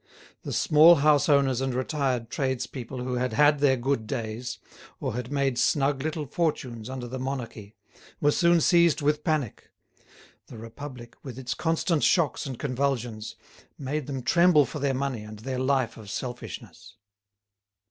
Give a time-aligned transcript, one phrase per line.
[0.41, 4.57] The small houseowners and retired tradespeople who had had their good days,
[4.99, 7.75] or had made snug little fortunes under the monarchy,
[8.19, 9.69] were soon seized with panic;
[10.47, 13.35] the Republic, with its constant shocks and convulsions,
[13.77, 16.95] made them tremble for their money and their life of selfishness.